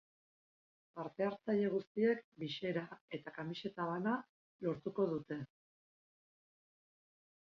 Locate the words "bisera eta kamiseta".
2.43-3.85